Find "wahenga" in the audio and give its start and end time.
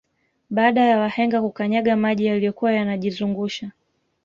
0.99-1.41